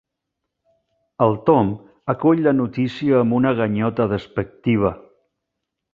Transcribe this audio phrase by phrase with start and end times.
[1.25, 1.69] El Tom
[2.15, 4.93] acull la notícia amb una ganyota despectiva.